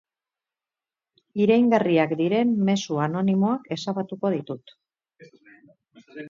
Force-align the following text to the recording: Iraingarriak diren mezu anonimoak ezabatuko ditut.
Iraingarriak 1.43 2.15
diren 2.21 2.55
mezu 2.71 2.97
anonimoak 3.05 3.69
ezabatuko 3.77 4.33
ditut. 4.39 4.75